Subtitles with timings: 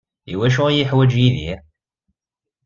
[0.31, 1.59] I wacu iyi-yuḥwaǧ Yidir?